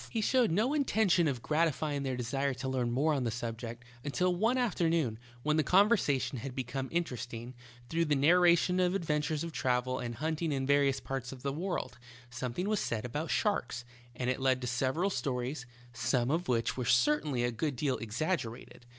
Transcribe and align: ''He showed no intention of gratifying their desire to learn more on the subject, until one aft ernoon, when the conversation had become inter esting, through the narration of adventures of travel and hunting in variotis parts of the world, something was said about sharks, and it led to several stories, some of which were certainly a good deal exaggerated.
''He 0.09 0.19
showed 0.21 0.49
no 0.49 0.73
intention 0.73 1.27
of 1.27 1.43
gratifying 1.43 2.01
their 2.01 2.17
desire 2.17 2.55
to 2.55 2.67
learn 2.67 2.89
more 2.91 3.13
on 3.13 3.23
the 3.23 3.29
subject, 3.29 3.85
until 4.03 4.35
one 4.35 4.57
aft 4.57 4.79
ernoon, 4.79 5.17
when 5.43 5.57
the 5.57 5.63
conversation 5.63 6.39
had 6.39 6.55
become 6.55 6.89
inter 6.89 7.15
esting, 7.15 7.53
through 7.87 8.05
the 8.05 8.15
narration 8.15 8.79
of 8.79 8.95
adventures 8.95 9.43
of 9.43 9.51
travel 9.51 9.99
and 9.99 10.15
hunting 10.15 10.51
in 10.51 10.65
variotis 10.65 11.03
parts 11.03 11.31
of 11.31 11.43
the 11.43 11.53
world, 11.53 11.99
something 12.31 12.67
was 12.67 12.79
said 12.79 13.05
about 13.05 13.29
sharks, 13.29 13.85
and 14.15 14.27
it 14.31 14.39
led 14.41 14.59
to 14.61 14.65
several 14.65 15.11
stories, 15.11 15.67
some 15.93 16.31
of 16.31 16.47
which 16.47 16.75
were 16.75 16.83
certainly 16.85 17.43
a 17.43 17.51
good 17.51 17.75
deal 17.75 17.99
exaggerated. 17.99 18.87